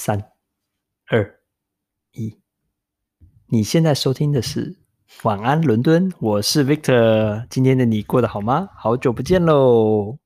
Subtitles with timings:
[0.00, 0.30] 三、
[1.08, 1.40] 二、
[2.12, 2.38] 一，
[3.48, 4.78] 你现在收听的是
[5.24, 7.44] 晚安伦敦，我是 Victor。
[7.50, 8.68] 今天的你过得好吗？
[8.76, 10.16] 好久不见喽。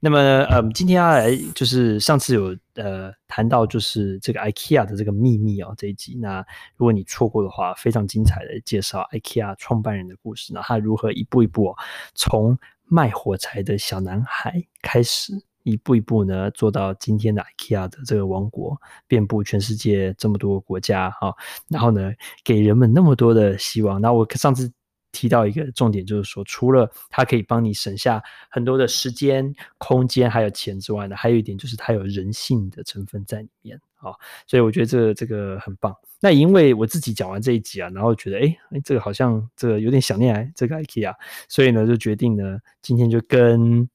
[0.00, 6.16] 那么，嗯，今天要来就是上次有呃谈到就是这个 IKEA 的这个秘密哦这一集。
[6.18, 6.38] 那
[6.76, 11.76] 如果你错过的话，非常精彩的介绍 IKEA 创办人的故事，那他如何一步一步哦
[12.14, 15.34] 从卖火柴的小男孩开始。
[15.66, 21.34] 一步一步呢，做到今天的 IKEA 的这个王国，遍布全世界这么多国家哈，
[21.68, 22.12] 然后呢，
[22.44, 24.00] 给人们那么多的希望。
[24.00, 24.72] 那我上次
[25.10, 34.14] 提到一个重点，就是说，除了它可以帮你省下很多的时间、空间还有钱之外呢，还有一点就是它有人性的成分在里面啊。
[34.46, 35.92] 所以我觉得这这个很棒。
[36.20, 41.12] 那因为我自己讲完这一集啊，然后觉得哎哎，这个好像这个有点想念这个 IKEA，
[41.48, 43.88] 所以呢，就决定呢，今天就跟。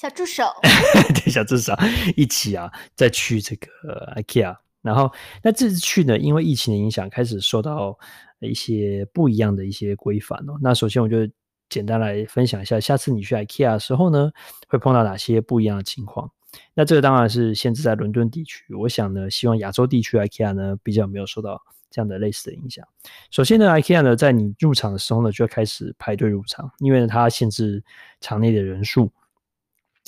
[0.00, 0.44] 小助手，
[1.14, 1.74] 对，小助手
[2.16, 3.68] 一起啊，再去这个
[4.16, 4.56] IKEA。
[4.80, 5.12] 然后，
[5.44, 7.98] 那这次去呢，因为疫情的影响，开始受到
[8.38, 10.54] 一些不一样的一些规范哦。
[10.62, 11.28] 那首先，我就
[11.68, 14.30] 简单来分享一下，下次你去 IKEA 的时候呢，
[14.68, 16.30] 会碰到哪些不一样的情况。
[16.72, 18.64] 那这个当然是限制在伦敦地区。
[18.72, 22.82] 我想呢，希望亚洲地区 IKEA 呢，比较没有受到这样的类似的影响。
[23.30, 27.84] 首先呢，IKEA 呢，在你入场的时候呢，就要开始排队入场，因为呢，它限制
[28.22, 29.12] 场内的人数。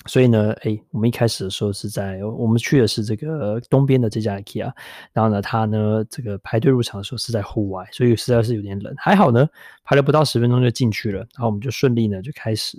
[0.06, 4.72] 所以呢，哎，我们一开始的时候是在我们去的是这个东边的这家 IKEA，
[5.12, 8.92] 然后呢，他呢这个排队入场的时候是在户外，所以实在是有点冷。
[8.98, 9.48] 还好呢，
[9.84, 12.76] 排了不到十分钟就进去了，然后我们就顺利呢就开始。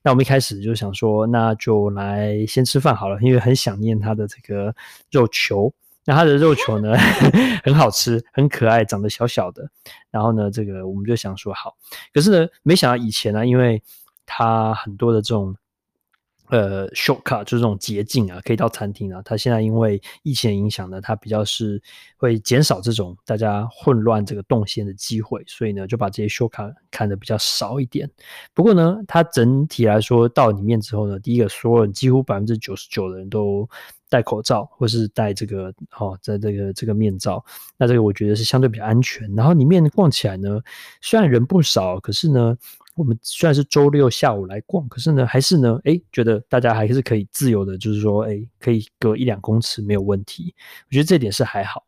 [0.00, 4.72] 那我们一开始就想说，那就来先吃饭好了，因为很想念他的这个
[5.10, 5.72] 肉球。
[6.04, 6.96] 那他的肉球呢
[7.64, 9.68] 很好吃，很可爱，长得小小的。
[10.08, 11.74] 然后呢，这个我们就想说好，
[12.14, 13.82] 可是呢，没想到以前呢，因为
[14.24, 15.56] 他很多的这种。
[16.50, 19.22] 呃，shortcut 就是这种捷径啊，可以到餐厅啊。
[19.24, 21.80] 它现在因为疫情的影响呢，它比较是
[22.16, 28.10] 会减少这种大家混乱这个动线的机会，所以呢，就把这些 shortcut 看得比较少一点。
[28.52, 33.68] 不过呢，它整体来说到里面之后呢，第一个，所有人几乎百分之九十九的人都
[34.08, 37.44] 戴口罩，或是戴这个哦，在这个这个面罩。
[37.76, 39.32] 那这个我觉得是相对比较安全。
[39.36, 40.60] 然后里面逛起来呢，
[41.00, 42.58] 虽然人不少，可是呢。
[43.00, 50.54] 我们虽然是周六下午来逛，可是呢，还是呢，哎，觉得大家还是可以自由的，就是说，哎，可以隔一两公尺没有问题。
[50.86, 51.82] 我觉得这点是还好。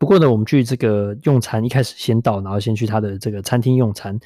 [0.00, 4.18] 不过呢，我们去这个用餐，一开始先到，然后先去他的这个餐厅用餐。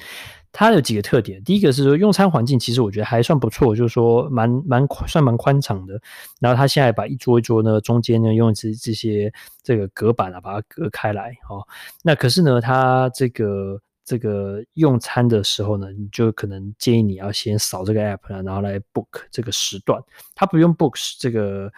[0.53, 6.01] 它有几个特点，第一个是说用餐环境其实我觉得还算不错，就是说蛮蛮算蛮宽敞的。
[6.39, 9.29] 然后他现在把一桌一桌呢中间呢用这这些
[9.61, 11.67] 这个隔板啊把它隔开来哦。
[12.01, 13.81] 那可是呢，他这个。
[14.11, 19.97] 这个用餐的时候呢，你就可能建议你要先扫这个 app 然后来 book 这个时段。
[20.35, 21.71] 他不用 book 这个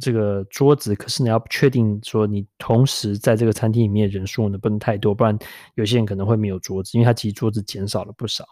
[0.00, 5.36] 这个桌子，可是你要确定说你同时在这个餐厅里面人数呢不能太多，不然
[5.74, 8.46] 有些人可能会没有桌子，因为他其实桌子减少了不少。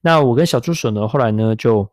[0.00, 1.90] 那我跟小助手呢，后来呢就。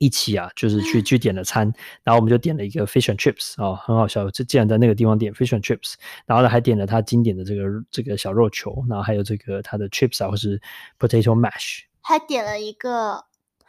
[0.00, 1.70] 一起啊，就是去去点了餐，
[2.02, 10.58] 然后我们就点了一个 fish and chips 哦，很好笑，这竟然在那个地方点 fish and chips，然后呢还点了他经典的这个这个小肉球，然后还有这个他的 chips 啊，或是
[10.98, 13.22] potato mash，还点了一个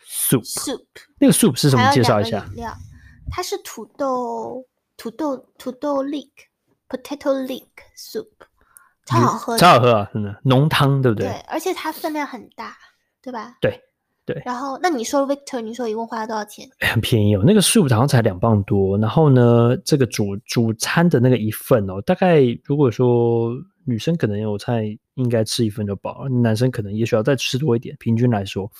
[0.07, 0.85] soup soup，
[1.19, 1.91] 那个 soup 是什么？
[1.91, 2.49] 介绍一下。
[2.55, 2.73] 料，
[3.29, 4.65] 它是土豆
[4.95, 6.31] 土豆土豆 leek
[6.87, 8.29] potato leek soup，
[9.05, 11.27] 超好喝，超好喝啊，真的浓汤，对不对？
[11.27, 12.77] 对，而且它分量很大，
[13.21, 13.57] 对吧？
[13.59, 13.83] 对。
[14.33, 16.67] 对，然后那你说 Victor，你说一共花了多少钱？
[16.79, 18.97] 很便宜哦，那个素好像才两磅多。
[18.97, 23.51] 然后呢，这个主主餐的那个一份哦，大概如果说
[23.85, 27.95] 女生可能有菜应该吃一份就饱了，男生可能也需要再吃多一点。
[27.99, 28.71] 平均来说，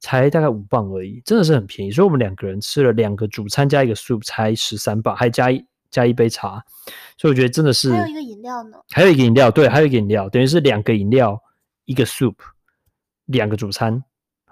[0.00, 1.90] 才大概五磅而已，真的是很便宜。
[1.90, 6.62] 所以我们两个人吃了两个主餐加一个 soup 才十三磅，还加一加一杯茶。
[7.16, 11.40] 所以我觉得真的是还有一个饮料呢，还有一个饮料，对，还有一个饮料，等于是两个饮料，
[11.86, 12.34] 一个 soup，
[13.26, 14.02] 两个主餐。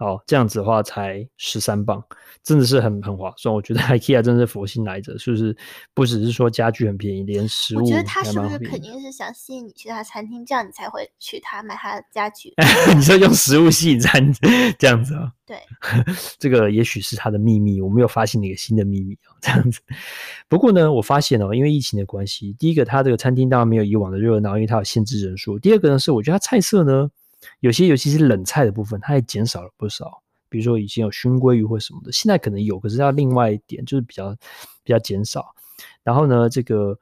[0.02, 2.02] 哦，这样子的话才十三磅，
[2.42, 3.54] 真的是很很划算。
[3.54, 5.56] 我觉得 IKEA 真的是佛心来着，是不是？
[5.94, 7.82] 不只是说家具很便宜，连食物。
[7.82, 12.52] 我觉得他是不是肯定是想吸引你去他餐厅，这样你才会去他买他的家具？
[12.96, 14.32] 你说用食物吸引餐
[14.78, 15.32] 这样子啊、哦？
[15.46, 15.58] 对，
[16.38, 19.38] 这个也许是他的秘密，我没有发现一个新的秘密啊。
[19.40, 19.80] 这样子，
[20.48, 25.58] 不过呢，我发现哦，因为疫情的关系，第一个，他这个餐厅当然没有以往的热闹，因为它有限制人数。
[25.58, 27.10] 第二个呢，是我觉得它菜色呢。
[27.60, 30.22] 有些尤其是冷菜的部分，它也减少了不少。
[30.48, 34.36] 比如说以前有熏鲑鱼或什么的，现在可能有，可是要另外一点，就是比较
[34.84, 35.54] 比较减少。
[36.04, 36.98] 然后呢，这个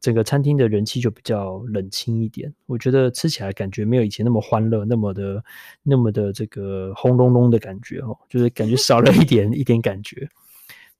[0.00, 2.50] 整个餐厅的人气就比较冷清一点。
[2.64, 5.44] 我觉得吃起来感觉没有以前那么欢乐，那么的
[5.82, 10.26] 那么的这个轰隆隆的感觉哦，就是感觉少了一点一点感觉。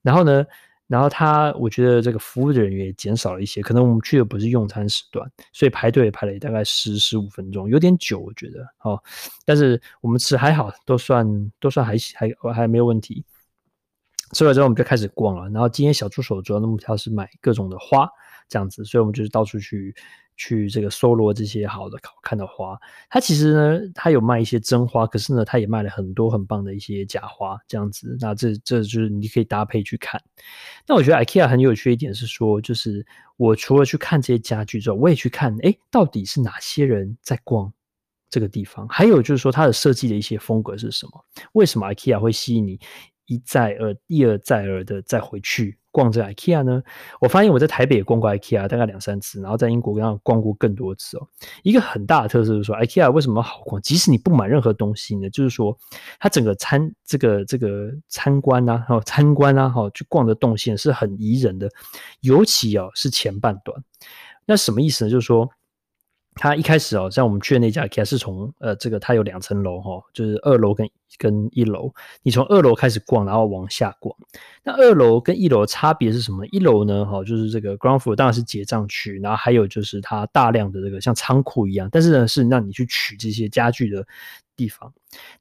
[0.03, 0.45] 然后呢，
[0.87, 9.03] 然后他，我觉得这个服务的人员也减少了一些，可能我们去的不是用餐时段，所以排队排了大概十十五分钟，有点久，我觉得哦。
[9.47, 11.27] 但是我们吃还好，都算
[11.59, 13.25] 都算还还还没有问题。
[14.33, 15.49] 吃了之后，我们就开始逛了。
[15.51, 18.09] 然后今天小助手主要的目标是买各种的花，
[18.49, 19.95] 这样子，所以我们就是到处去。
[20.37, 22.79] 去这个搜罗这些好的好看的花，
[23.09, 28.17] 它其实呢，它有卖一些真花，可是呢，它也卖了很多很棒的一些假花，这样子。
[28.21, 30.21] 那这这就是你可以搭配去看。
[30.87, 37.73] 那我觉得 IKEA 很有趣一点是说，就是我除了去看这些家具之后，我也去看，诶，到底是哪些人在逛
[38.29, 38.89] 这个地方？
[38.89, 41.25] 还有就是说，它的设计的一些风格是什么？
[41.53, 42.81] 为什么 IKEA 会吸引你
[43.27, 45.79] 一再而一而再而的再回去？
[45.95, 46.83] 逛这 IKEA 呢，
[47.21, 51.29] 我发现我在台北也逛过 IKEA 大概两三次，然后在英国跟他逛过更多次哦。
[51.63, 53.81] 一个很大的特色就是说，IKEA 为什么好逛？
[53.81, 55.79] 即使你不买任何东西呢，就是说
[56.19, 61.71] 它整个参这个这个参观啊，然后参观啊，哈，去逛的动线是很宜人的，
[62.23, 63.81] 尤其哦是前半段。
[64.45, 65.11] 那什么意思呢？
[65.11, 65.49] 就是说。
[66.37, 70.85] 它一开始哦，像我们去的那家 IKEA 是从呃，这个它有两层楼哈，就是二楼跟
[71.19, 71.93] 跟一楼。
[72.23, 74.15] 你从二楼开始逛，然后往下逛。
[74.63, 76.47] 那二楼跟一楼的差别是什么？
[76.47, 84.07] 一楼呢，哈，就是这个 ground floor 当然是结账区，然后还有就是它大量的这个像仓库一样，但是呢是让你去取这些家具的
[84.57, 84.93] 地方。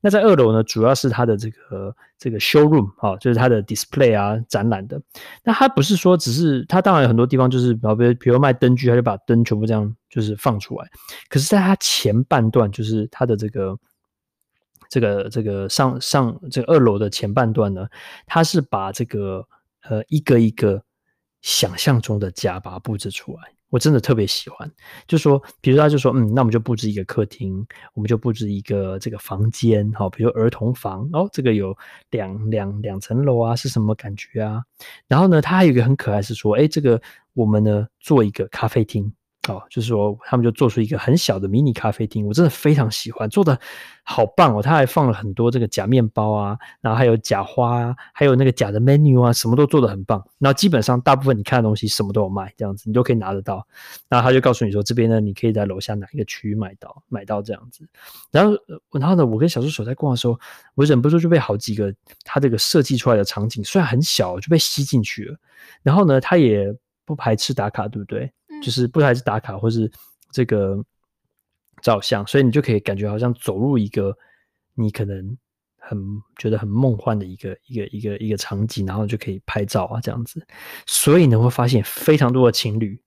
[0.01, 5.01] 那在二楼呢，主要是它的这个这个 showroom 哈，就是它的 display 啊展览的。
[5.44, 10.88] 那它不是说只是它当然有很多地方就是，比如比如卖灯具，它就把灯全部这样就是放出来。
[11.30, 13.75] 可是在它前半段，就是它的这个
[14.94, 17.88] 这个这个上上这个二楼的前半段呢，
[18.28, 19.44] 它是把这个
[19.90, 20.84] 呃一个一个
[21.42, 23.42] 想象中的家把它布置出来。
[23.69, 24.72] 我真的特别喜欢，
[25.07, 31.75] 就说，比如他就说，嗯，那我们就布置一个客厅，我们就布置一个这个房间，好，比如儿童房，哦，这个有
[32.12, 34.62] 两两两层楼啊，是什么感觉啊？
[35.07, 37.01] 然后呢，他还有一个很可爱，是说，哎，这个
[37.34, 39.12] 我们呢做一个咖啡厅。
[39.50, 43.60] 哦，就是说，他们就做出一个很小的迷你咖啡厅，我真的非常喜欢，做的
[44.04, 44.62] 好棒哦！
[44.62, 50.25] 他还放了很多这个假面包啊，然后还有假花啊，还有那个假的 menu 啊，什么都做的很棒。
[50.40, 53.68] 然后基本上大部分你看的东西什么都有卖，这样子你都可以拿得到。
[54.07, 57.86] 然后他就告诉你说，这边呢，你可以在楼下哪一个区域买到，买到这样子。
[58.31, 58.57] 然后，
[58.94, 60.40] 然后呢，我跟小助手在逛的时候，
[60.74, 61.94] 我忍不住就被好几个
[62.24, 65.36] 他这个设计出来的场景，虽然很小，就被吸进去了。
[65.81, 66.74] 然后呢，他也
[67.04, 68.31] 不排斥打卡，对不对？
[68.63, 69.92] 就是不还是打卡或是
[70.31, 70.81] 这个
[71.81, 74.18] 照相，所以你就可以感觉好像走入一个
[74.74, 75.38] 你可能
[75.77, 76.00] 很
[76.38, 80.42] 觉得很梦幻的一个一个一个一个场景，然后就可以拍照啊这样子。
[80.88, 82.98] 所以呢，会发现非常多的情侣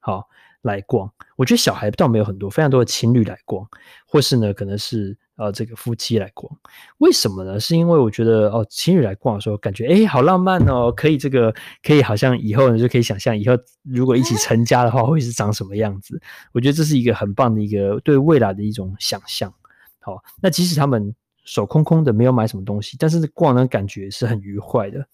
[0.00, 0.26] 好
[0.62, 1.10] 来逛。
[1.36, 3.66] 我觉得小孩倒没有很多，非常多的情侣来逛，
[4.06, 5.16] 或是呢可能是。
[5.36, 6.54] 呃，这个夫妻来逛，
[6.98, 7.58] 为什么呢？
[7.58, 16.20] 是因为我觉得哦，情侣来逛的时候，感觉诶好浪漫哦，可以这个可以好像以后呢就可以想象，以后如果一起成家的话，会是长什么样子？
[16.52, 19.52] 我觉得这是一个很棒的一个对未来的一种想象。
[20.00, 21.12] 好、那即使他们
[21.44, 25.04] 手空空的，没有买什么东西，但是逛的感觉是很愉快的。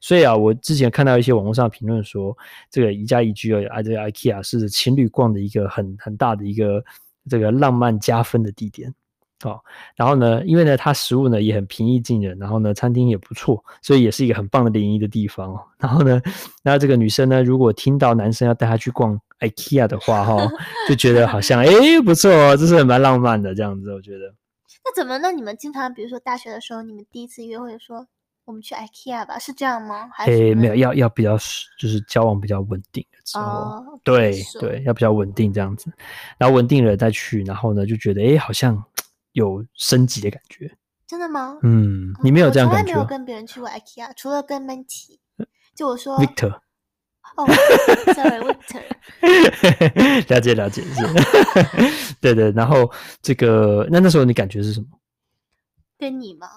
[0.00, 2.36] 所以啊，我之前看到一些网络上评论说，
[2.70, 6.82] 这个宜家宜居啊，这个 IKEA 是情侣逛的一个很很大的一个
[7.30, 8.92] 这个浪漫加分的地点。
[9.40, 9.62] 好，
[9.94, 15.54] 然后呢，因为呢，它食物呢也很平易近人，然后呢，餐厅也不错，所以也是一个很棒的联谊的地方。
[15.78, 16.20] 然后呢，
[16.62, 20.48] 那这个女生呢，如果听到男生要带她去逛 IKEA 的话，哈，
[20.88, 21.68] 就觉得好像哎
[22.02, 24.34] 不错哦，这是蛮浪漫的这样子，我觉得。
[24.86, 25.30] 那怎么呢？
[25.32, 28.06] 你们经常比如说大学的时候，你们第一次约会说
[28.46, 30.08] 我们去 IKEA 吧，是这样吗？
[30.14, 31.36] 还是哎没有，要要比较
[31.78, 35.92] 就是交往比较稳定的时候，哦、对对，要比较稳定这样子，
[36.38, 38.82] 然后稳定了再去，然后呢就觉得哎好像。
[39.32, 41.58] 有升级的感觉，真的吗？
[41.62, 42.92] 嗯，你没有这样感觉？
[42.92, 45.18] 我从来没有跟别人去过 IKEA，除了跟 Menti。
[45.74, 46.58] 就我说，Victor。
[47.36, 47.46] 哦
[48.14, 48.82] ，Sorry，Victor。
[50.28, 51.06] 了解了解，是。
[52.20, 52.90] 对对，然后
[53.22, 54.86] 这个，那那时候你感觉是什么？
[55.98, 56.48] 跟你吗？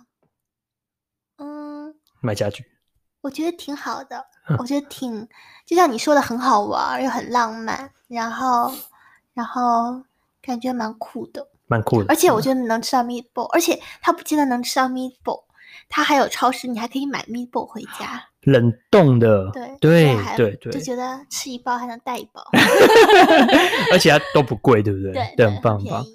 [1.37, 1.93] 嗯。
[2.21, 2.65] 买家具。
[3.21, 4.25] 我觉得挺好的，
[4.57, 5.27] 我觉得挺，
[5.65, 8.71] 就像你说的，很好玩又很浪漫，然后，
[9.33, 10.03] 然后
[10.41, 11.45] 感觉蛮酷的。
[11.67, 15.43] 蛮酷的，而且我觉得能吃到 meatball，而且它不仅仅能吃到 meatball，
[15.89, 22.41] 它还有超市，你还可以买 meatball 回家，冷冻的，对对对对，就觉得吃一包还能带一包，
[23.91, 25.11] 而且它都不贵，对不对？
[25.11, 26.05] 对，对很棒很棒。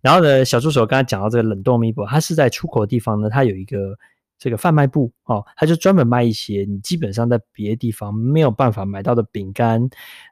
[0.00, 3.96] 然后呢，小助手刚才讲到这个冷冻 meatball，它是在出口的地方呢，它有一个。
[4.38, 9.80] 这个贩卖部哦，它就专门卖一些你基本上在别的地方没有办法买到的饼干，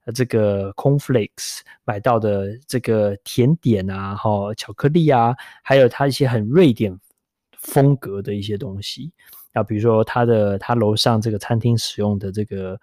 [0.04, 6.94] 呃，这个 cornflakes 买到的这个甜点啊，哈，巧克力啊，还有它一些很瑞典
[7.64, 9.12] 风格的一些东西。
[9.54, 12.80] 啊，比如说他的他楼上这个餐厅使用的这个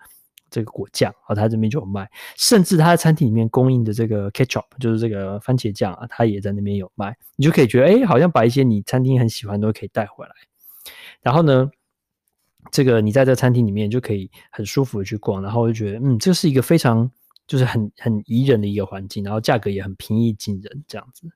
[0.50, 10.32] 这个果酱啊，他这边就有卖，甚至他的餐厅里面供应的这个 ketchup 就是这个番茄酱啊，他也在那边有卖，你就可以觉得哎，好像把一些你餐厅很喜欢都可以带回来，
[11.22, 11.70] 然后呢，
[12.72, 17.12] 这个你在这餐厅里面就可以很舒服的去逛，然后我就觉得嗯，这是一个非常
[17.48, 21.28] 就是很很宜人的一个环境，然后价格也很平易近人这样子。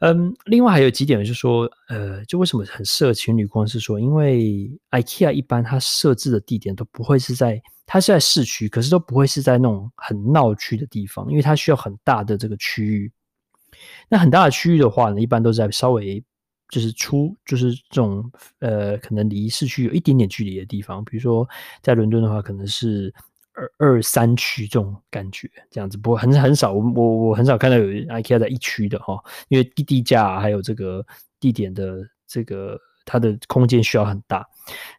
[0.00, 3.66] 嗯，另外还有几点就是说，呃，就为什么很适合情侣逛？
[3.66, 13.10] 是说，因为 IKEA 一般它设置的地点都不会是在，它是在市区，可是都不会是在那种很闹区的地方，因为它需要很大的这个区域。
[14.08, 16.22] 那很大的区域的话呢，一般都在稍微
[16.68, 21.48] 就是出，就是这种呃，可能离市区有一点点距离的地方，比如说
[21.82, 23.12] 在伦敦的话，可能是。
[23.58, 31.04] 二二三区这种感觉，这样子，不过很很少，我我我很少看到有 IKEA 在一区的哈，因为地地价还有这个
[31.40, 34.46] 地点的这个它的空间需要很大，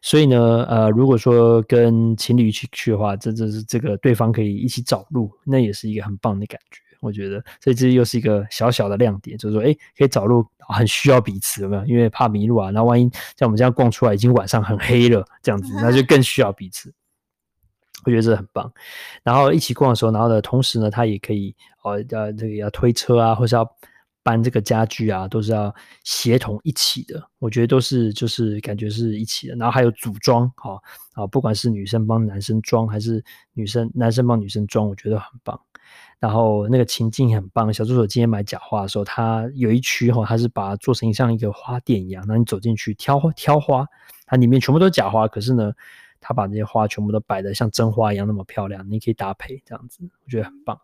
[0.02, 11.84] 所以呢，呃，如果说跟情侣一起去的话，这这是这个对方可以一起找路，那也是一个很棒的感觉，我觉得，所以这又是一个小小的亮点，就是说，哎，可以找路，很需要彼此，有没有？
[11.86, 16.92] 因为怕迷路啊，那万一像我们这样逛出来已经晚上很黑了，这样子，那就更需要彼此。
[18.04, 18.72] 我觉得这很棒，
[19.22, 23.76] 然后一起逛的时候，然后呢，同时呢，他也可以哦，要这个要推车啊，或是要
[24.22, 27.22] 搬这个家具啊，都是要协同一起的。
[27.38, 29.56] 我觉得都是就是感觉是一起的。
[29.56, 35.60] 然后还有组装，哈、哦、啊，不管是女生帮男生装，还是女生男生帮女生装，我觉得很棒。
[36.18, 37.70] 然后那个情境很棒。
[37.70, 43.86] 小助手今天买假花的时候，他有一区哈，他是把它做成像一个花店一样，那你走进去挑挑花，
[44.26, 45.70] 它里面全部都是假花，可是呢。
[46.20, 50.80] 他把这些花全部都摆得像真花一样那么漂亮，你可以搭配这样子，我觉得很棒。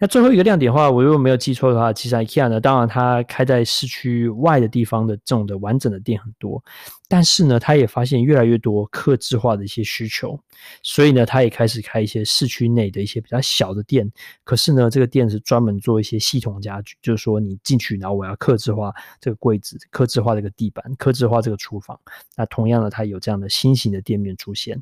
[0.00, 6.62] 那最后一个亮点的话，我如果没有记错的话，其实 IKEA 呢，当然它开在市区外的地方的这种的完整的店很多，
[7.08, 10.38] 但是呢，它也发现越来越多客制化的一些需求，
[10.84, 14.08] 所以呢，它也开始开一些市区内的一些比较小的店。
[14.44, 21.98] 可是呢，这个店是专门做一些系统家具，就是说你进去，然后我要客制化这个柜子，客制化这个地板，客制化这个厨房。
[22.36, 24.80] 那同样的，它有这样的新型的店面出现，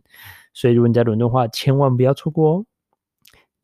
[0.53, 2.67] 所以如果你在伦敦的话，千万不要错过哦。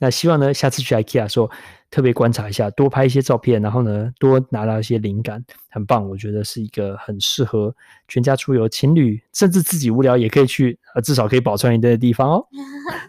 [0.02, 1.48] 那希望呢，下次去 IKEA 的时候，
[1.88, 6.10] 特别观察一下，多拍一些照片，然后呢，多拿到一些灵感，很棒。
[6.10, 7.72] 我觉得是一个很适合
[8.08, 12.44] 全家出游、情侣，甚至自己无聊也可以去，呃，至少可以饱餐一顿的地方哦。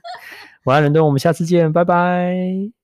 [0.65, 2.82] 晚安，伦敦，我们下次见，拜拜。